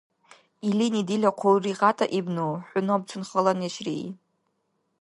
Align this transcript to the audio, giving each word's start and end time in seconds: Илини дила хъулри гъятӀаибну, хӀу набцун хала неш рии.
Илини 0.67 1.01
дила 1.09 1.31
хъулри 1.39 1.73
гъятӀаибну, 1.79 2.49
хӀу 2.69 2.81
набцун 2.87 3.23
хала 3.29 3.53
неш 3.59 3.75
рии. 3.85 4.07